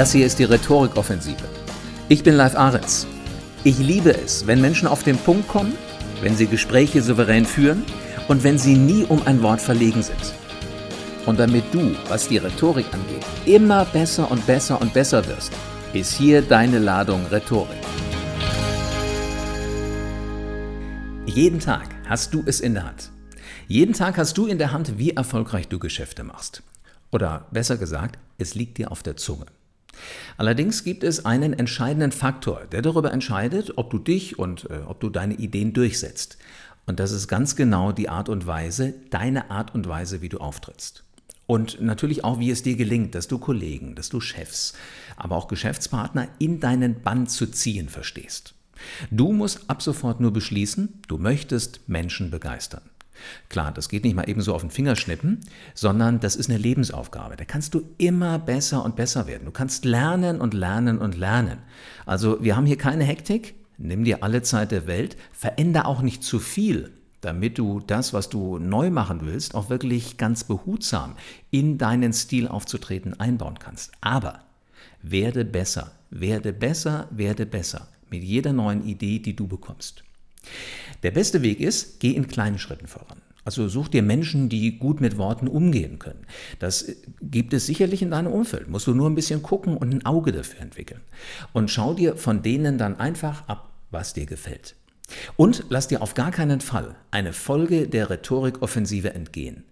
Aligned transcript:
Das 0.00 0.12
hier 0.12 0.24
ist 0.24 0.38
die 0.38 0.44
Rhetorikoffensive. 0.44 1.44
Ich 2.08 2.22
bin 2.22 2.34
Live 2.34 2.56
Ahrens. 2.56 3.06
Ich 3.64 3.76
liebe 3.76 4.16
es, 4.16 4.46
wenn 4.46 4.58
Menschen 4.58 4.88
auf 4.88 5.02
den 5.02 5.18
Punkt 5.18 5.46
kommen, 5.46 5.76
wenn 6.22 6.34
sie 6.34 6.46
Gespräche 6.46 7.02
souverän 7.02 7.44
führen 7.44 7.84
und 8.26 8.42
wenn 8.42 8.56
sie 8.56 8.76
nie 8.76 9.04
um 9.04 9.20
ein 9.26 9.42
Wort 9.42 9.60
verlegen 9.60 10.02
sind. 10.02 10.32
Und 11.26 11.38
damit 11.38 11.64
du, 11.70 11.94
was 12.08 12.28
die 12.28 12.38
Rhetorik 12.38 12.86
angeht, 12.94 13.26
immer 13.44 13.84
besser 13.84 14.30
und 14.30 14.46
besser 14.46 14.80
und 14.80 14.94
besser 14.94 15.26
wirst, 15.26 15.52
ist 15.92 16.14
hier 16.14 16.40
deine 16.40 16.78
Ladung 16.78 17.26
Rhetorik. 17.26 17.76
Jeden 21.26 21.60
Tag 21.60 21.88
hast 22.08 22.32
du 22.32 22.42
es 22.46 22.60
in 22.60 22.72
der 22.72 22.84
Hand. 22.84 23.10
Jeden 23.68 23.92
Tag 23.92 24.16
hast 24.16 24.38
du 24.38 24.46
in 24.46 24.56
der 24.56 24.72
Hand, 24.72 24.96
wie 24.96 25.10
erfolgreich 25.10 25.68
du 25.68 25.78
Geschäfte 25.78 26.24
machst. 26.24 26.62
Oder 27.10 27.48
besser 27.50 27.76
gesagt, 27.76 28.18
es 28.38 28.54
liegt 28.54 28.78
dir 28.78 28.92
auf 28.92 29.02
der 29.02 29.18
Zunge. 29.18 29.44
Allerdings 30.40 30.84
gibt 30.84 31.04
es 31.04 31.26
einen 31.26 31.52
entscheidenden 31.52 32.12
Faktor, 32.12 32.62
der 32.72 32.80
darüber 32.80 33.12
entscheidet, 33.12 33.76
ob 33.76 33.90
du 33.90 33.98
dich 33.98 34.38
und 34.38 34.70
äh, 34.70 34.78
ob 34.86 34.98
du 34.98 35.10
deine 35.10 35.34
Ideen 35.34 35.74
durchsetzt. 35.74 36.38
Und 36.86 36.98
das 36.98 37.12
ist 37.12 37.28
ganz 37.28 37.56
genau 37.56 37.92
die 37.92 38.08
Art 38.08 38.30
und 38.30 38.46
Weise, 38.46 38.94
deine 39.10 39.50
Art 39.50 39.74
und 39.74 39.86
Weise, 39.86 40.22
wie 40.22 40.30
du 40.30 40.38
auftrittst. 40.38 41.04
Und 41.46 41.82
natürlich 41.82 42.24
auch, 42.24 42.38
wie 42.38 42.50
es 42.50 42.62
dir 42.62 42.76
gelingt, 42.76 43.14
dass 43.14 43.28
du 43.28 43.38
Kollegen, 43.38 43.94
dass 43.96 44.08
du 44.08 44.18
Chefs, 44.18 44.72
aber 45.18 45.36
auch 45.36 45.46
Geschäftspartner 45.46 46.28
in 46.38 46.58
deinen 46.58 47.02
Bann 47.02 47.26
zu 47.26 47.46
ziehen 47.46 47.90
verstehst. 47.90 48.54
Du 49.10 49.32
musst 49.32 49.68
ab 49.68 49.82
sofort 49.82 50.20
nur 50.20 50.32
beschließen, 50.32 51.02
du 51.06 51.18
möchtest 51.18 51.86
Menschen 51.86 52.30
begeistern. 52.30 52.88
Klar, 53.48 53.72
das 53.72 53.88
geht 53.88 54.04
nicht 54.04 54.16
mal 54.16 54.28
eben 54.28 54.40
so 54.40 54.54
auf 54.54 54.62
den 54.62 54.70
Finger 54.70 54.96
schnippen, 54.96 55.40
sondern 55.74 56.20
das 56.20 56.36
ist 56.36 56.48
eine 56.48 56.58
Lebensaufgabe. 56.58 57.36
Da 57.36 57.44
kannst 57.44 57.74
du 57.74 57.82
immer 57.98 58.38
besser 58.38 58.84
und 58.84 58.96
besser 58.96 59.26
werden. 59.26 59.44
Du 59.44 59.50
kannst 59.50 59.84
lernen 59.84 60.40
und 60.40 60.54
lernen 60.54 60.98
und 60.98 61.16
lernen. 61.16 61.58
Also 62.06 62.42
wir 62.42 62.56
haben 62.56 62.66
hier 62.66 62.78
keine 62.78 63.04
Hektik. 63.04 63.54
Nimm 63.78 64.04
dir 64.04 64.22
alle 64.22 64.42
Zeit 64.42 64.72
der 64.72 64.86
Welt. 64.86 65.16
Veränder 65.32 65.86
auch 65.86 66.02
nicht 66.02 66.22
zu 66.22 66.38
viel, 66.38 66.92
damit 67.20 67.58
du 67.58 67.80
das, 67.80 68.12
was 68.12 68.28
du 68.28 68.58
neu 68.58 68.90
machen 68.90 69.20
willst, 69.22 69.54
auch 69.54 69.70
wirklich 69.70 70.16
ganz 70.16 70.44
behutsam 70.44 71.16
in 71.50 71.78
deinen 71.78 72.12
Stil 72.12 72.48
aufzutreten 72.48 73.18
einbauen 73.18 73.58
kannst. 73.58 73.92
Aber 74.00 74.40
werde 75.02 75.44
besser, 75.44 75.92
werde 76.10 76.52
besser, 76.52 77.08
werde 77.10 77.46
besser 77.46 77.88
mit 78.10 78.22
jeder 78.22 78.52
neuen 78.52 78.84
Idee, 78.84 79.18
die 79.18 79.36
du 79.36 79.46
bekommst. 79.46 80.04
Der 81.02 81.10
beste 81.10 81.42
Weg 81.42 81.60
ist, 81.60 82.00
geh 82.00 82.10
in 82.10 82.28
kleinen 82.28 82.58
Schritten 82.58 82.86
voran. 82.86 83.22
Also 83.44 83.68
such 83.68 83.88
dir 83.88 84.02
Menschen, 84.02 84.48
die 84.48 84.78
gut 84.78 85.00
mit 85.00 85.16
Worten 85.16 85.48
umgehen 85.48 85.98
können. 85.98 86.26
Das 86.58 86.82
äh, 86.82 86.96
gibt 87.22 87.54
es 87.54 87.66
sicherlich 87.66 88.02
in 88.02 88.10
deinem 88.10 88.32
Umfeld. 88.32 88.68
Musst 88.68 88.86
du 88.86 88.94
nur 88.94 89.08
ein 89.08 89.14
bisschen 89.14 89.42
gucken 89.42 89.76
und 89.76 89.94
ein 89.94 90.04
Auge 90.04 90.32
dafür 90.32 90.60
entwickeln. 90.60 91.00
Und 91.52 91.70
schau 91.70 91.94
dir 91.94 92.16
von 92.16 92.42
denen 92.42 92.76
dann 92.76 93.00
einfach 93.00 93.48
ab, 93.48 93.72
was 93.90 94.12
dir 94.12 94.26
gefällt. 94.26 94.76
Und 95.36 95.64
lass 95.70 95.88
dir 95.88 96.02
auf 96.02 96.14
gar 96.14 96.30
keinen 96.30 96.60
Fall 96.60 96.94
eine 97.10 97.32
Folge 97.32 97.88
der 97.88 98.10
Rhetorikoffensive 98.10 99.14
entgehen. 99.14 99.64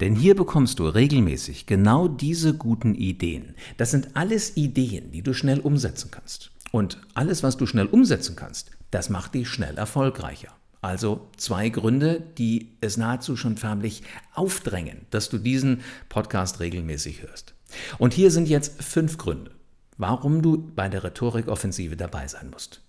Denn 0.00 0.14
hier 0.14 0.36
bekommst 0.36 0.78
du 0.78 0.86
regelmäßig 0.86 1.66
genau 1.66 2.06
diese 2.06 2.54
guten 2.54 2.94
Ideen. 2.94 3.54
Das 3.78 3.90
sind 3.90 4.10
alles 4.14 4.56
Ideen, 4.56 5.10
die 5.10 5.22
du 5.22 5.32
schnell 5.32 5.60
umsetzen 5.60 6.10
kannst. 6.10 6.52
Und 6.70 7.00
alles, 7.14 7.42
was 7.42 7.56
du 7.56 7.66
schnell 7.66 7.86
umsetzen 7.86 8.36
kannst, 8.36 8.70
das 8.90 9.08
macht 9.08 9.34
dich 9.34 9.48
schnell 9.48 9.76
erfolgreicher. 9.78 10.54
Also 10.82 11.28
zwei 11.36 11.68
Gründe, 11.68 12.22
die 12.38 12.76
es 12.80 12.96
nahezu 12.96 13.36
schon 13.36 13.56
förmlich 13.56 14.02
aufdrängen, 14.34 15.06
dass 15.10 15.28
du 15.28 15.38
diesen 15.38 15.80
Podcast 16.08 16.60
regelmäßig 16.60 17.22
hörst. 17.22 17.54
Und 17.98 18.14
hier 18.14 18.30
sind 18.30 18.48
jetzt 18.48 18.82
fünf 18.82 19.18
Gründe, 19.18 19.50
warum 19.96 20.42
du 20.42 20.70
bei 20.74 20.88
der 20.88 21.02
Rhetorikoffensive 21.02 21.96
dabei 21.96 22.28
sein 22.28 22.50
musst. 22.50 22.82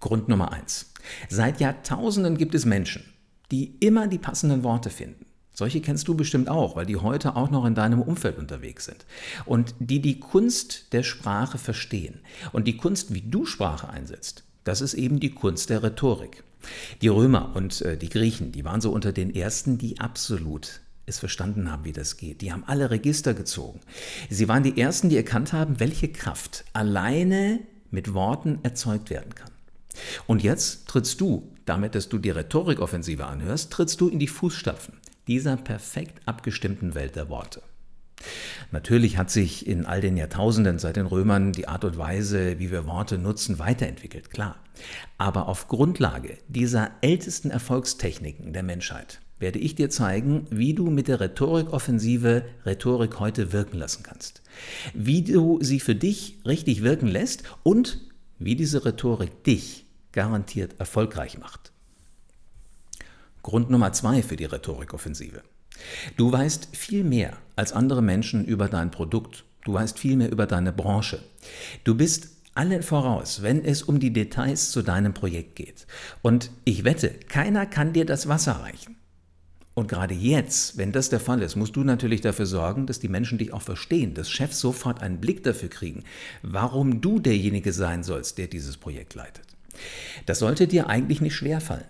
Grund 0.00 0.28
Nummer 0.28 0.52
eins. 0.52 0.92
Seit 1.28 1.60
Jahrtausenden 1.60 2.36
gibt 2.36 2.54
es 2.54 2.64
Menschen, 2.64 3.04
die 3.50 3.76
immer 3.80 4.08
die 4.08 4.18
passenden 4.18 4.64
Worte 4.64 4.90
finden. 4.90 5.26
Solche 5.52 5.80
kennst 5.80 6.06
du 6.06 6.14
bestimmt 6.14 6.50
auch, 6.50 6.76
weil 6.76 6.84
die 6.84 6.96
heute 6.96 7.34
auch 7.34 7.50
noch 7.50 7.64
in 7.64 7.74
deinem 7.74 8.02
Umfeld 8.02 8.38
unterwegs 8.38 8.84
sind. 8.84 9.06
Und 9.46 9.74
die 9.78 10.02
die 10.02 10.20
Kunst 10.20 10.92
der 10.92 11.02
Sprache 11.02 11.56
verstehen. 11.56 12.20
Und 12.52 12.66
die 12.66 12.76
Kunst, 12.76 13.14
wie 13.14 13.22
du 13.22 13.46
Sprache 13.46 13.88
einsetzt, 13.88 14.44
das 14.66 14.80
ist 14.80 14.94
eben 14.94 15.20
die 15.20 15.30
Kunst 15.30 15.70
der 15.70 15.82
Rhetorik. 15.82 16.42
Die 17.00 17.08
Römer 17.08 17.54
und 17.54 17.82
äh, 17.82 17.96
die 17.96 18.08
Griechen, 18.08 18.50
die 18.50 18.64
waren 18.64 18.80
so 18.80 18.90
unter 18.90 19.12
den 19.12 19.34
ersten, 19.34 19.78
die 19.78 20.00
absolut 20.00 20.80
es 21.06 21.20
verstanden 21.20 21.70
haben, 21.70 21.84
wie 21.84 21.92
das 21.92 22.16
geht. 22.16 22.40
Die 22.40 22.52
haben 22.52 22.64
alle 22.66 22.90
Register 22.90 23.32
gezogen. 23.32 23.80
Sie 24.28 24.48
waren 24.48 24.64
die 24.64 24.80
ersten, 24.80 25.08
die 25.08 25.16
erkannt 25.16 25.52
haben, 25.52 25.78
welche 25.78 26.08
Kraft 26.08 26.64
alleine 26.72 27.60
mit 27.92 28.12
Worten 28.12 28.58
erzeugt 28.64 29.10
werden 29.10 29.34
kann. 29.36 29.52
Und 30.26 30.42
jetzt 30.42 30.88
trittst 30.88 31.20
du, 31.20 31.52
damit 31.64 31.94
dass 31.94 32.08
du 32.08 32.18
die 32.18 32.30
Rhetorikoffensive 32.30 33.24
anhörst, 33.24 33.72
trittst 33.72 34.00
du 34.00 34.08
in 34.08 34.18
die 34.18 34.26
Fußstapfen 34.26 34.94
dieser 35.28 35.56
perfekt 35.56 36.20
abgestimmten 36.26 36.94
Welt 36.94 37.14
der 37.14 37.28
Worte. 37.28 37.62
Natürlich 38.72 39.18
hat 39.18 39.30
sich 39.30 39.66
in 39.66 39.86
all 39.86 40.00
den 40.00 40.16
Jahrtausenden 40.16 40.78
seit 40.78 40.96
den 40.96 41.06
Römern 41.06 41.52
die 41.52 41.68
Art 41.68 41.84
und 41.84 41.98
Weise, 41.98 42.58
wie 42.58 42.70
wir 42.70 42.86
Worte 42.86 43.18
nutzen, 43.18 43.58
weiterentwickelt, 43.58 44.30
klar. 44.30 44.56
Aber 45.18 45.48
auf 45.48 45.68
Grundlage 45.68 46.38
dieser 46.48 46.90
ältesten 47.00 47.50
Erfolgstechniken 47.50 48.52
der 48.52 48.62
Menschheit 48.62 49.20
werde 49.38 49.58
ich 49.58 49.74
dir 49.74 49.90
zeigen, 49.90 50.46
wie 50.50 50.74
du 50.74 50.90
mit 50.90 51.08
der 51.08 51.20
Rhetorikoffensive 51.20 52.44
Rhetorik 52.64 53.20
heute 53.20 53.52
wirken 53.52 53.78
lassen 53.78 54.02
kannst. 54.02 54.42
Wie 54.94 55.22
du 55.22 55.58
sie 55.60 55.80
für 55.80 55.94
dich 55.94 56.38
richtig 56.46 56.82
wirken 56.82 57.08
lässt 57.08 57.42
und 57.62 58.00
wie 58.38 58.56
diese 58.56 58.84
Rhetorik 58.84 59.44
dich 59.44 59.86
garantiert 60.12 60.76
erfolgreich 60.78 61.38
macht. 61.38 61.72
Grund 63.46 63.70
Nummer 63.70 63.92
zwei 63.92 64.24
für 64.24 64.34
die 64.34 64.44
Rhetorikoffensive. 64.44 65.40
Du 66.16 66.32
weißt 66.32 66.70
viel 66.72 67.04
mehr 67.04 67.36
als 67.54 67.72
andere 67.72 68.02
Menschen 68.02 68.44
über 68.44 68.66
dein 68.66 68.90
Produkt. 68.90 69.44
Du 69.64 69.72
weißt 69.72 70.00
viel 70.00 70.16
mehr 70.16 70.32
über 70.32 70.46
deine 70.46 70.72
Branche. 70.72 71.22
Du 71.84 71.94
bist 71.94 72.30
allen 72.56 72.82
voraus, 72.82 73.42
wenn 73.42 73.64
es 73.64 73.84
um 73.84 74.00
die 74.00 74.12
Details 74.12 74.72
zu 74.72 74.82
deinem 74.82 75.14
Projekt 75.14 75.54
geht. 75.54 75.86
Und 76.22 76.50
ich 76.64 76.82
wette, 76.82 77.10
keiner 77.28 77.66
kann 77.66 77.92
dir 77.92 78.04
das 78.04 78.26
Wasser 78.26 78.54
reichen. 78.54 78.96
Und 79.74 79.86
gerade 79.86 80.14
jetzt, 80.14 80.76
wenn 80.76 80.90
das 80.90 81.08
der 81.08 81.20
Fall 81.20 81.40
ist, 81.40 81.54
musst 81.54 81.76
du 81.76 81.84
natürlich 81.84 82.22
dafür 82.22 82.46
sorgen, 82.46 82.86
dass 82.86 82.98
die 82.98 83.08
Menschen 83.08 83.38
dich 83.38 83.52
auch 83.52 83.62
verstehen, 83.62 84.14
dass 84.14 84.28
Chefs 84.28 84.58
sofort 84.58 85.02
einen 85.02 85.20
Blick 85.20 85.44
dafür 85.44 85.68
kriegen, 85.68 86.02
warum 86.42 87.00
du 87.00 87.20
derjenige 87.20 87.72
sein 87.72 88.02
sollst, 88.02 88.38
der 88.38 88.48
dieses 88.48 88.76
Projekt 88.76 89.14
leitet. 89.14 89.46
Das 90.24 90.40
sollte 90.40 90.66
dir 90.66 90.88
eigentlich 90.88 91.20
nicht 91.20 91.36
schwerfallen. 91.36 91.84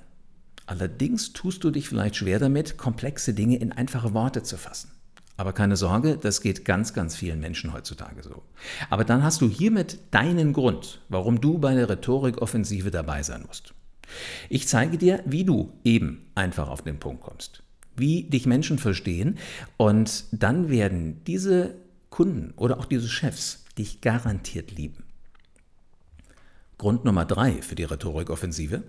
Allerdings 0.66 1.32
tust 1.32 1.62
du 1.65 1.71
dich 1.71 1.88
vielleicht 1.88 2.16
schwer 2.16 2.38
damit, 2.38 2.77
komplexe 2.77 3.34
Dinge 3.34 3.56
in 3.56 3.72
einfache 3.72 4.15
Worte 4.15 4.43
zu 4.43 4.56
fassen. 4.56 4.91
Aber 5.37 5.53
keine 5.53 5.77
Sorge, 5.77 6.16
das 6.16 6.41
geht 6.41 6.65
ganz, 6.65 6.93
ganz 6.94 7.15
vielen 7.15 7.41
Menschen 7.41 7.72
heutzutage 7.72 8.22
so. 8.22 8.43
Aber 8.88 9.04
dann 9.04 9.22
hast 9.22 9.41
du 9.43 9.49
hiermit 9.49 9.99
deinen 10.10 10.53
Grund, 10.53 11.00
warum 11.09 11.41
du 11.41 11.59
bei 11.59 11.75
der 11.75 11.88
Rhetorikoffensive 11.88 12.91
dabei 12.91 13.22
sein 13.22 13.44
musst. 13.47 13.75
Ich 14.49 14.66
zeige 14.66 14.99
dir, 14.99 15.22
wie 15.27 15.44
du 15.44 15.72
eben 15.84 16.27
einfach 16.34 16.69
auf 16.69 16.83
den 16.83 16.98
Punkt 16.98 17.22
kommst, 17.22 17.62
wie 17.97 18.25
dich 18.25 18.47
Menschen 18.47 18.78
verstehen 18.78 19.38
und 19.77 20.25
dann 20.33 20.71
werden 20.71 21.22
diese 21.25 21.75
Kunden 22.09 22.54
oder 22.56 22.78
auch 22.78 22.87
diese 22.87 23.09
Chefs 23.09 23.65
dich 23.77 24.00
garantiert 24.00 24.71
lieben. 24.71 25.06
Grund 26.86 27.04
Nummer 27.04 27.24
drei 27.24 27.62
für 27.62 27.74
die 27.74 27.82
Rhetorikoffensive. 27.82 28.84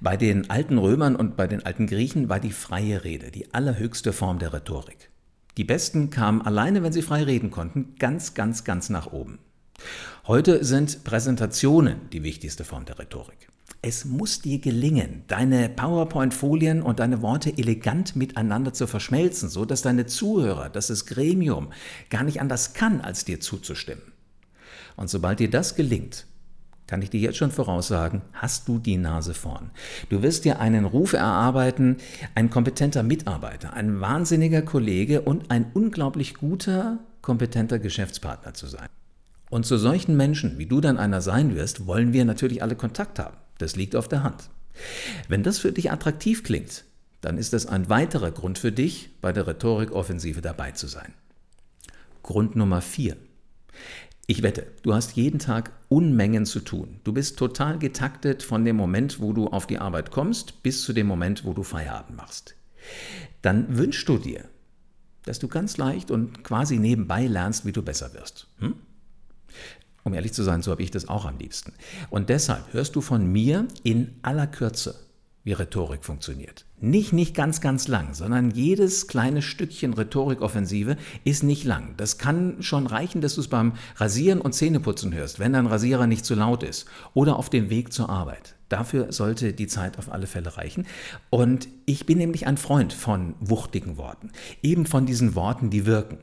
Bei 0.00 0.16
den 0.16 0.50
alten 0.50 0.78
Römern 0.78 1.16
und 1.16 1.36
bei 1.36 1.48
den 1.48 1.66
alten 1.66 1.88
Griechen 1.88 2.28
war 2.28 2.38
die 2.38 2.52
freie 2.52 3.02
Rede 3.02 3.32
die 3.32 3.52
allerhöchste 3.52 4.12
Form 4.12 4.38
der 4.38 4.52
Rhetorik. 4.52 5.10
Die 5.56 5.64
Besten 5.64 6.10
kamen 6.10 6.42
alleine, 6.42 6.84
wenn 6.84 6.92
sie 6.92 7.02
frei 7.02 7.24
reden 7.24 7.50
konnten, 7.50 7.96
ganz, 7.98 8.34
ganz, 8.34 8.62
ganz 8.62 8.88
nach 8.88 9.10
oben. 9.10 9.40
Heute 10.28 10.64
sind 10.64 11.02
Präsentationen 11.02 12.08
die 12.12 12.22
wichtigste 12.22 12.62
Form 12.62 12.84
der 12.84 13.00
Rhetorik. 13.00 13.48
Es 13.82 14.04
muss 14.04 14.40
dir 14.40 14.60
gelingen, 14.60 15.24
deine 15.26 15.68
PowerPoint-Folien 15.68 16.82
und 16.82 17.00
deine 17.00 17.20
Worte 17.20 17.58
elegant 17.58 18.14
miteinander 18.14 18.72
zu 18.72 18.86
verschmelzen, 18.86 19.48
so 19.48 19.64
dass 19.64 19.82
deine 19.82 20.06
Zuhörer, 20.06 20.68
dass 20.68 20.86
das 20.86 21.04
Gremium 21.04 21.72
gar 22.10 22.22
nicht 22.22 22.40
anders 22.40 22.74
kann, 22.74 23.00
als 23.00 23.24
dir 23.24 23.40
zuzustimmen. 23.40 24.12
Und 24.94 25.10
sobald 25.10 25.40
dir 25.40 25.50
das 25.50 25.74
gelingt, 25.74 26.28
kann 26.86 27.02
ich 27.02 27.10
dir 27.10 27.20
jetzt 27.20 27.38
schon 27.38 27.50
voraussagen, 27.50 28.22
hast 28.32 28.68
du 28.68 28.78
die 28.78 28.96
Nase 28.96 29.34
vorn. 29.34 29.70
Du 30.10 30.22
wirst 30.22 30.44
dir 30.44 30.60
einen 30.60 30.84
Ruf 30.84 31.14
erarbeiten, 31.14 31.96
ein 32.34 32.50
kompetenter 32.50 33.02
Mitarbeiter, 33.02 33.72
ein 33.72 34.00
wahnsinniger 34.00 34.62
Kollege 34.62 35.22
und 35.22 35.50
ein 35.50 35.70
unglaublich 35.72 36.34
guter, 36.34 36.98
kompetenter 37.22 37.78
Geschäftspartner 37.78 38.54
zu 38.54 38.66
sein. 38.66 38.88
Und 39.50 39.64
zu 39.64 39.78
solchen 39.78 40.16
Menschen, 40.16 40.58
wie 40.58 40.66
du 40.66 40.80
dann 40.80 40.98
einer 40.98 41.20
sein 41.20 41.54
wirst, 41.54 41.86
wollen 41.86 42.12
wir 42.12 42.24
natürlich 42.24 42.62
alle 42.62 42.76
Kontakt 42.76 43.18
haben. 43.18 43.36
Das 43.58 43.76
liegt 43.76 43.96
auf 43.96 44.08
der 44.08 44.22
Hand. 44.22 44.50
Wenn 45.28 45.42
das 45.42 45.58
für 45.58 45.72
dich 45.72 45.90
attraktiv 45.90 46.42
klingt, 46.42 46.84
dann 47.20 47.38
ist 47.38 47.52
das 47.52 47.66
ein 47.66 47.88
weiterer 47.88 48.30
Grund 48.30 48.58
für 48.58 48.72
dich, 48.72 49.10
bei 49.20 49.32
der 49.32 49.46
Rhetorikoffensive 49.46 50.42
dabei 50.42 50.72
zu 50.72 50.88
sein. 50.88 51.14
Grund 52.22 52.56
Nummer 52.56 52.80
vier. 52.80 53.16
Ich 54.26 54.42
wette, 54.42 54.66
du 54.82 54.94
hast 54.94 55.16
jeden 55.16 55.38
Tag 55.38 55.72
Unmengen 55.88 56.46
zu 56.46 56.60
tun. 56.60 57.00
Du 57.04 57.12
bist 57.12 57.38
total 57.38 57.78
getaktet 57.78 58.42
von 58.42 58.64
dem 58.64 58.76
Moment, 58.76 59.20
wo 59.20 59.34
du 59.34 59.48
auf 59.48 59.66
die 59.66 59.78
Arbeit 59.78 60.10
kommst, 60.10 60.62
bis 60.62 60.82
zu 60.82 60.94
dem 60.94 61.06
Moment, 61.06 61.44
wo 61.44 61.52
du 61.52 61.62
Feierabend 61.62 62.16
machst. 62.16 62.54
Dann 63.42 63.76
wünschst 63.76 64.08
du 64.08 64.16
dir, 64.16 64.48
dass 65.24 65.38
du 65.38 65.48
ganz 65.48 65.76
leicht 65.76 66.10
und 66.10 66.42
quasi 66.42 66.78
nebenbei 66.78 67.26
lernst, 67.26 67.66
wie 67.66 67.72
du 67.72 67.82
besser 67.82 68.14
wirst. 68.14 68.48
Hm? 68.60 68.76
Um 70.04 70.14
ehrlich 70.14 70.32
zu 70.32 70.42
sein, 70.42 70.62
so 70.62 70.70
habe 70.70 70.82
ich 70.82 70.90
das 70.90 71.08
auch 71.08 71.26
am 71.26 71.38
liebsten. 71.38 71.72
Und 72.08 72.28
deshalb 72.30 72.72
hörst 72.72 72.96
du 72.96 73.02
von 73.02 73.26
mir 73.26 73.68
in 73.82 74.14
aller 74.22 74.46
Kürze 74.46 74.94
wie 75.44 75.52
Rhetorik 75.52 76.04
funktioniert. 76.04 76.64
Nicht, 76.80 77.12
nicht 77.12 77.34
ganz, 77.34 77.60
ganz 77.60 77.88
lang, 77.88 78.14
sondern 78.14 78.50
jedes 78.50 79.06
kleine 79.06 79.42
Stückchen 79.42 79.94
Rhetorikoffensive 79.94 80.96
ist 81.22 81.42
nicht 81.42 81.64
lang. 81.64 81.94
Das 81.96 82.18
kann 82.18 82.62
schon 82.62 82.86
reichen, 82.86 83.20
dass 83.20 83.36
du 83.36 83.40
es 83.40 83.48
beim 83.48 83.72
Rasieren 83.96 84.40
und 84.40 84.54
Zähneputzen 84.54 85.14
hörst, 85.14 85.38
wenn 85.38 85.52
dein 85.52 85.66
Rasierer 85.66 86.06
nicht 86.06 86.26
zu 86.26 86.34
laut 86.34 86.62
ist 86.62 86.86
oder 87.14 87.36
auf 87.36 87.48
dem 87.48 87.70
Weg 87.70 87.92
zur 87.92 88.10
Arbeit. 88.10 88.56
Dafür 88.68 89.12
sollte 89.12 89.52
die 89.52 89.68
Zeit 89.68 89.98
auf 89.98 90.10
alle 90.10 90.26
Fälle 90.26 90.56
reichen. 90.56 90.86
Und 91.30 91.68
ich 91.86 92.06
bin 92.06 92.18
nämlich 92.18 92.46
ein 92.46 92.56
Freund 92.56 92.92
von 92.92 93.34
wuchtigen 93.38 93.96
Worten, 93.96 94.30
eben 94.62 94.84
von 94.84 95.06
diesen 95.06 95.34
Worten, 95.36 95.70
die 95.70 95.86
wirken. 95.86 96.18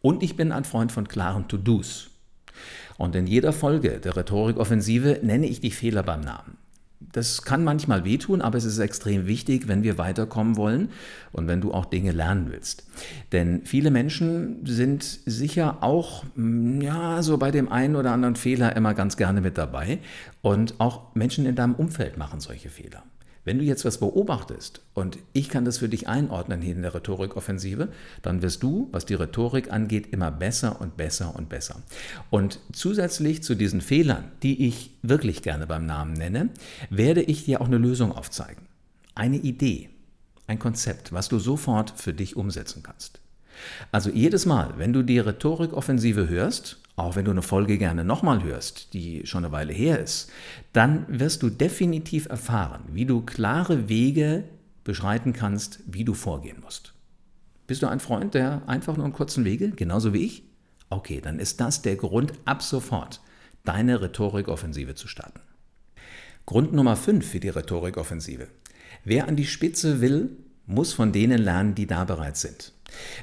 Und 0.00 0.22
ich 0.22 0.36
bin 0.36 0.52
ein 0.52 0.64
Freund 0.64 0.90
von 0.90 1.06
klaren 1.06 1.48
To-Dos. 1.48 2.10
Und 2.98 3.14
in 3.14 3.26
jeder 3.26 3.52
Folge 3.52 4.00
der 4.00 4.16
Rhetorikoffensive 4.16 5.20
nenne 5.22 5.46
ich 5.46 5.60
die 5.60 5.70
Fehler 5.70 6.02
beim 6.02 6.20
Namen. 6.20 6.53
Das 7.14 7.42
kann 7.42 7.62
manchmal 7.62 8.04
wehtun, 8.04 8.42
aber 8.42 8.58
es 8.58 8.64
ist 8.64 8.80
extrem 8.80 9.28
wichtig, 9.28 9.68
wenn 9.68 9.84
wir 9.84 9.98
weiterkommen 9.98 10.56
wollen 10.56 10.88
und 11.30 11.46
wenn 11.46 11.60
du 11.60 11.72
auch 11.72 11.84
Dinge 11.84 12.10
lernen 12.10 12.48
willst. 12.50 12.88
Denn 13.30 13.62
viele 13.64 13.92
Menschen 13.92 14.66
sind 14.66 15.04
sicher 15.04 15.84
auch, 15.84 16.24
mm, 16.34 16.80
ja, 16.80 17.22
so 17.22 17.38
bei 17.38 17.52
dem 17.52 17.70
einen 17.70 17.94
oder 17.94 18.10
anderen 18.10 18.34
Fehler 18.34 18.74
immer 18.74 18.94
ganz 18.94 19.16
gerne 19.16 19.40
mit 19.40 19.56
dabei. 19.58 20.00
Und 20.42 20.80
auch 20.80 21.14
Menschen 21.14 21.46
in 21.46 21.54
deinem 21.54 21.76
Umfeld 21.76 22.18
machen 22.18 22.40
solche 22.40 22.68
Fehler. 22.68 23.04
Wenn 23.44 23.58
du 23.58 23.64
jetzt 23.64 23.84
was 23.84 23.98
beobachtest 23.98 24.80
und 24.94 25.18
ich 25.34 25.50
kann 25.50 25.66
das 25.66 25.78
für 25.78 25.88
dich 25.88 26.08
einordnen 26.08 26.62
hier 26.62 26.74
in 26.74 26.82
der 26.82 26.94
Rhetorikoffensive, 26.94 27.88
dann 28.22 28.40
wirst 28.40 28.62
du, 28.62 28.88
was 28.90 29.04
die 29.04 29.14
Rhetorik 29.14 29.70
angeht, 29.70 30.12
immer 30.12 30.30
besser 30.30 30.80
und 30.80 30.96
besser 30.96 31.36
und 31.36 31.50
besser. 31.50 31.82
Und 32.30 32.58
zusätzlich 32.72 33.42
zu 33.42 33.54
diesen 33.54 33.82
Fehlern, 33.82 34.24
die 34.42 34.66
ich 34.66 34.90
wirklich 35.02 35.42
gerne 35.42 35.66
beim 35.66 35.84
Namen 35.84 36.14
nenne, 36.14 36.48
werde 36.88 37.22
ich 37.22 37.44
dir 37.44 37.60
auch 37.60 37.66
eine 37.66 37.78
Lösung 37.78 38.12
aufzeigen. 38.12 38.62
Eine 39.14 39.36
Idee, 39.36 39.90
ein 40.46 40.58
Konzept, 40.58 41.12
was 41.12 41.28
du 41.28 41.38
sofort 41.38 41.92
für 41.96 42.14
dich 42.14 42.36
umsetzen 42.36 42.82
kannst. 42.82 43.20
Also 43.92 44.10
jedes 44.10 44.46
Mal, 44.46 44.74
wenn 44.78 44.92
du 44.92 45.02
die 45.02 45.18
Rhetorikoffensive 45.18 46.28
hörst, 46.28 46.78
auch 46.96 47.16
wenn 47.16 47.24
du 47.24 47.32
eine 47.32 47.42
Folge 47.42 47.78
gerne 47.78 48.04
nochmal 48.04 48.42
hörst, 48.42 48.94
die 48.94 49.26
schon 49.26 49.44
eine 49.44 49.52
Weile 49.52 49.72
her 49.72 49.98
ist, 49.98 50.30
dann 50.72 51.06
wirst 51.08 51.42
du 51.42 51.50
definitiv 51.50 52.26
erfahren, 52.26 52.84
wie 52.92 53.04
du 53.04 53.22
klare 53.22 53.88
Wege 53.88 54.44
beschreiten 54.84 55.32
kannst, 55.32 55.80
wie 55.86 56.04
du 56.04 56.14
vorgehen 56.14 56.60
musst. 56.62 56.92
Bist 57.66 57.82
du 57.82 57.88
ein 57.88 58.00
Freund 58.00 58.34
der 58.34 58.68
einfach 58.68 58.96
nur 58.96 59.10
kurzen 59.12 59.44
Wege, 59.44 59.70
genauso 59.70 60.12
wie 60.12 60.24
ich? 60.24 60.44
Okay, 60.90 61.20
dann 61.20 61.38
ist 61.38 61.60
das 61.60 61.82
der 61.82 61.96
Grund, 61.96 62.32
ab 62.44 62.62
sofort 62.62 63.20
deine 63.64 64.00
Rhetorikoffensive 64.00 64.94
zu 64.94 65.08
starten. 65.08 65.40
Grund 66.46 66.74
Nummer 66.74 66.94
5 66.94 67.26
für 67.26 67.40
die 67.40 67.48
Rhetorikoffensive. 67.48 68.48
Wer 69.02 69.26
an 69.26 69.36
die 69.36 69.46
Spitze 69.46 70.02
will, 70.02 70.36
muss 70.66 70.92
von 70.92 71.12
denen 71.12 71.38
lernen, 71.38 71.74
die 71.74 71.86
da 71.86 72.04
bereits 72.04 72.42
sind. 72.42 72.72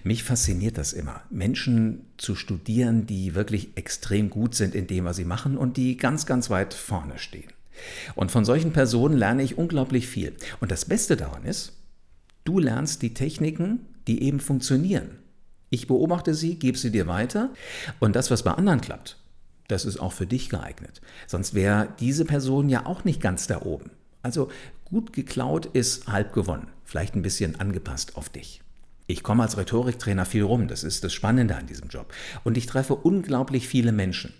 Mich 0.04 0.24
fasziniert 0.24 0.78
das 0.78 0.94
immer, 0.94 1.22
Menschen 1.30 2.06
zu 2.18 2.36
studieren, 2.36 3.06
die 3.06 3.36
wirklich 3.36 3.78
extrem 3.78 4.30
gut 4.30 4.56
sind 4.56 4.76
in 4.76 4.88
dem, 4.88 5.06
was 5.06 5.18
sie 5.18 5.26
machen 5.26 5.58
und 5.58 5.78
die 5.78 5.98
ganz, 5.98 6.26
ganz 6.26 6.50
weit 6.50 6.74
vorne 6.74 7.18
stehen. 7.18 7.52
Und 8.16 8.32
von 8.32 8.46
solchen 8.46 8.74
Personen 8.74 9.18
lerne 9.18 9.44
ich 9.44 9.58
unglaublich 9.58 10.08
viel. 10.08 10.34
Und 10.60 10.72
das 10.72 10.86
Beste 10.86 11.18
daran 11.18 11.46
ist, 11.46 11.74
du 12.44 12.60
lernst 12.60 13.02
die 13.02 13.14
Techniken, 13.14 13.86
die 14.08 14.24
eben 14.24 14.40
funktionieren. 14.40 15.20
Ich 15.70 15.88
beobachte 15.88 16.34
sie, 16.34 16.56
gebe 16.56 16.78
sie 16.78 16.92
dir 16.92 17.08
weiter 17.08 17.50
und 18.00 18.16
das, 18.16 18.30
was 18.30 18.44
bei 18.44 18.52
anderen 18.52 18.82
klappt, 18.82 19.18
das 19.70 19.86
ist 19.86 20.00
auch 20.00 20.12
für 20.12 20.28
dich 20.28 20.50
geeignet. 20.50 21.02
Sonst 21.28 21.54
wäre 21.54 21.88
diese 22.00 22.26
Person 22.26 22.68
ja 22.68 22.86
auch 22.86 23.06
nicht 23.06 23.22
ganz 23.22 23.48
da 23.48 23.62
oben. 23.62 23.92
Also 24.22 24.52
gut 24.84 25.14
geklaut 25.14 25.66
ist 25.68 26.08
halb 26.08 26.34
gewonnen, 26.34 26.68
vielleicht 26.84 27.16
ein 27.16 27.22
bisschen 27.22 27.60
angepasst 27.60 28.18
auf 28.18 28.28
dich. 28.28 28.61
Ich 29.12 29.24
komme 29.24 29.44
als 29.44 29.58
Rhetoriktrainer 29.58 30.26
viel 30.26 30.44
rum, 30.44 30.70
das 30.70 30.86
ist 30.86 31.04
das 31.04 31.12
Spannende 31.12 31.58
an 31.58 31.68
diesem 31.68 31.90
Job. 31.90 32.14
Und 32.46 32.58
ich 32.58 32.66
treffe 32.66 32.96
unglaublich 32.96 33.68
viele 33.68 33.92
Menschen. 33.92 34.34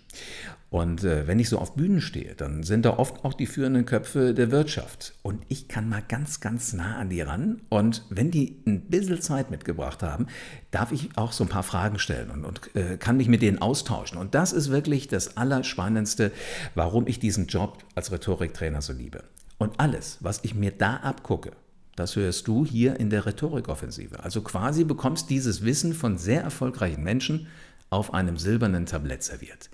Und 0.70 1.04
äh, 1.04 1.26
wenn 1.26 1.38
ich 1.38 1.50
so 1.50 1.58
auf 1.58 1.74
Bühnen 1.74 2.00
stehe, 2.00 2.34
dann 2.34 2.62
sind 2.62 2.86
da 2.86 2.96
oft 2.96 3.22
auch 3.26 3.34
die 3.34 3.44
führenden 3.44 3.84
Köpfe 3.84 4.32
der 4.32 4.50
Wirtschaft. 4.50 5.12
Und 5.20 5.44
ich 5.48 5.68
kann 5.68 5.90
mal 5.90 6.02
ganz, 6.08 6.40
ganz 6.40 6.72
nah 6.72 6.96
an 6.96 7.10
die 7.10 7.20
ran. 7.20 7.60
Und 7.68 8.06
wenn 8.08 8.30
die 8.30 8.62
ein 8.66 8.88
bisschen 8.88 9.20
Zeit 9.20 9.50
mitgebracht 9.50 10.02
haben, 10.02 10.28
darf 10.70 10.90
ich 10.90 11.10
auch 11.16 11.32
so 11.32 11.44
ein 11.44 11.50
paar 11.50 11.62
Fragen 11.62 11.98
stellen 11.98 12.30
und, 12.30 12.46
und 12.46 12.74
äh, 12.74 12.96
kann 12.96 13.18
mich 13.18 13.28
mit 13.28 13.42
denen 13.42 13.60
austauschen. 13.60 14.16
Und 14.16 14.34
das 14.34 14.54
ist 14.54 14.70
wirklich 14.70 15.06
das 15.06 15.36
Allerspannendste, 15.36 16.32
warum 16.74 17.06
ich 17.06 17.18
diesen 17.18 17.46
Job 17.48 17.84
als 17.94 18.10
Rhetoriktrainer 18.10 18.80
so 18.80 18.94
liebe. 18.94 19.24
Und 19.58 19.78
alles, 19.78 20.16
was 20.20 20.40
ich 20.42 20.54
mir 20.54 20.72
da 20.72 20.96
abgucke, 20.96 21.52
das 21.96 22.16
hörst 22.16 22.48
du 22.48 22.64
hier 22.64 22.98
in 22.98 23.10
der 23.10 23.26
Rhetorikoffensive. 23.26 24.22
Also 24.22 24.42
quasi 24.42 24.84
bekommst 24.84 25.30
dieses 25.30 25.64
Wissen 25.64 25.92
von 25.94 26.18
sehr 26.18 26.42
erfolgreichen 26.42 27.02
Menschen 27.02 27.48
auf 27.90 28.14
einem 28.14 28.38
silbernen 28.38 28.86
Tablett 28.86 29.22
serviert. 29.22 29.68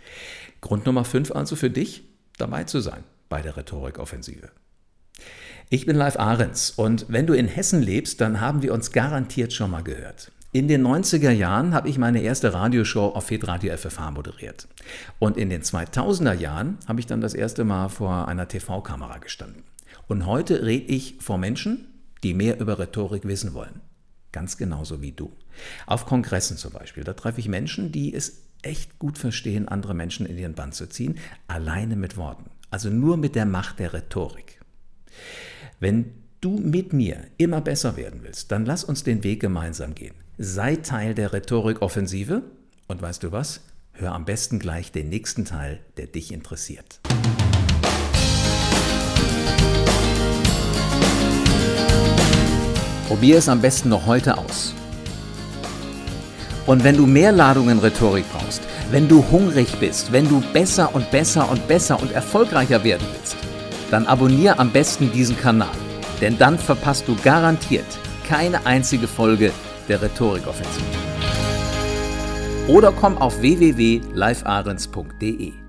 Grund 0.60 0.86
Nummer 0.86 1.04
5 1.04 1.30
also 1.32 1.54
für 1.54 1.70
dich, 1.70 2.02
dabei 2.36 2.64
zu 2.64 2.80
sein 2.80 3.04
bei 3.28 3.42
der 3.42 3.56
Rhetorikoffensive. 3.56 4.50
Ich 5.70 5.86
bin 5.86 5.96
Live 5.96 6.18
Ahrens 6.18 6.70
und 6.70 7.06
wenn 7.08 7.26
du 7.26 7.34
in 7.34 7.46
Hessen 7.46 7.82
lebst, 7.82 8.20
dann 8.20 8.40
haben 8.40 8.62
wir 8.62 8.72
uns 8.72 8.90
garantiert 8.90 9.52
schon 9.52 9.70
mal 9.70 9.82
gehört. 9.82 10.32
In 10.50 10.66
den 10.66 10.84
90er 10.86 11.30
Jahren 11.30 11.74
habe 11.74 11.90
ich 11.90 11.98
meine 11.98 12.22
erste 12.22 12.54
Radioshow 12.54 13.08
auf 13.08 13.26
Fedradio 13.26 13.76
FFH 13.76 14.10
moderiert. 14.12 14.66
Und 15.18 15.36
in 15.36 15.50
den 15.50 15.60
2000er 15.62 16.32
Jahren 16.32 16.78
habe 16.86 17.00
ich 17.00 17.06
dann 17.06 17.20
das 17.20 17.34
erste 17.34 17.64
Mal 17.64 17.90
vor 17.90 18.28
einer 18.28 18.48
TV-Kamera 18.48 19.18
gestanden. 19.18 19.62
Und 20.06 20.24
heute 20.24 20.64
rede 20.64 20.86
ich 20.86 21.16
vor 21.20 21.36
Menschen, 21.36 21.86
die 22.22 22.34
mehr 22.34 22.60
über 22.60 22.78
Rhetorik 22.78 23.26
wissen 23.26 23.54
wollen. 23.54 23.80
Ganz 24.32 24.56
genauso 24.56 25.00
wie 25.00 25.12
du. 25.12 25.32
Auf 25.86 26.06
Kongressen 26.06 26.56
zum 26.56 26.72
Beispiel, 26.72 27.04
da 27.04 27.14
treffe 27.14 27.40
ich 27.40 27.48
Menschen, 27.48 27.92
die 27.92 28.14
es 28.14 28.42
echt 28.62 28.98
gut 28.98 29.18
verstehen, 29.18 29.68
andere 29.68 29.94
Menschen 29.94 30.26
in 30.26 30.36
ihren 30.36 30.54
Bann 30.54 30.72
zu 30.72 30.88
ziehen, 30.88 31.18
alleine 31.46 31.96
mit 31.96 32.16
Worten. 32.16 32.50
Also 32.70 32.90
nur 32.90 33.16
mit 33.16 33.34
der 33.34 33.46
Macht 33.46 33.78
der 33.78 33.94
Rhetorik. 33.94 34.60
Wenn 35.80 36.12
du 36.40 36.58
mit 36.58 36.92
mir 36.92 37.24
immer 37.38 37.60
besser 37.60 37.96
werden 37.96 38.20
willst, 38.22 38.52
dann 38.52 38.66
lass 38.66 38.84
uns 38.84 39.04
den 39.04 39.24
Weg 39.24 39.40
gemeinsam 39.40 39.94
gehen. 39.94 40.14
Sei 40.36 40.76
Teil 40.76 41.14
der 41.14 41.32
Rhetorikoffensive 41.32 42.42
und 42.86 43.02
weißt 43.02 43.22
du 43.22 43.32
was? 43.32 43.62
Hör 43.92 44.12
am 44.12 44.24
besten 44.24 44.58
gleich 44.58 44.92
den 44.92 45.08
nächsten 45.08 45.44
Teil, 45.44 45.80
der 45.96 46.06
dich 46.06 46.32
interessiert. 46.32 47.00
Probier 53.08 53.38
es 53.38 53.48
am 53.48 53.62
besten 53.62 53.88
noch 53.88 54.06
heute 54.06 54.36
aus. 54.36 54.74
Und 56.66 56.84
wenn 56.84 56.98
du 56.98 57.06
mehr 57.06 57.32
Ladungen 57.32 57.78
Rhetorik 57.78 58.26
brauchst, 58.30 58.60
wenn 58.90 59.08
du 59.08 59.24
hungrig 59.30 59.78
bist, 59.80 60.12
wenn 60.12 60.28
du 60.28 60.42
besser 60.52 60.94
und 60.94 61.10
besser 61.10 61.50
und 61.50 61.66
besser 61.66 61.98
und 62.00 62.12
erfolgreicher 62.12 62.84
werden 62.84 63.06
willst, 63.14 63.36
dann 63.90 64.06
abonniere 64.06 64.58
am 64.58 64.70
besten 64.70 65.10
diesen 65.10 65.38
Kanal. 65.38 65.68
Denn 66.20 66.36
dann 66.36 66.58
verpasst 66.58 67.08
du 67.08 67.16
garantiert 67.24 67.86
keine 68.28 68.66
einzige 68.66 69.08
Folge 69.08 69.52
der 69.88 70.02
Rhetorikoffensive. 70.02 70.84
Oder 72.68 72.92
komm 72.92 73.16
auf 73.16 73.40
www.livearens.de. 73.40 75.67